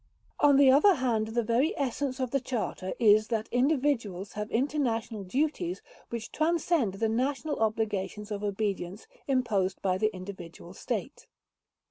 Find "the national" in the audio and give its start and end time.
6.95-7.59